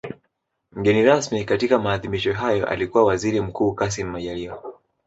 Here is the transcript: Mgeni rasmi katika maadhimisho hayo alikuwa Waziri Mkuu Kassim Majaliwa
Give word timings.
Mgeni 0.71 1.03
rasmi 1.03 1.43
katika 1.45 1.79
maadhimisho 1.79 2.33
hayo 2.33 2.67
alikuwa 2.67 3.03
Waziri 3.05 3.41
Mkuu 3.41 3.73
Kassim 3.73 4.07
Majaliwa 4.09 4.63